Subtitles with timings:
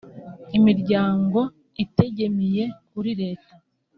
[0.57, 1.39] imiryango
[1.83, 3.53] itegemiye kuri Leta